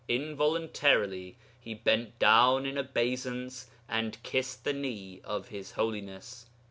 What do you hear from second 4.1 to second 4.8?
kissed the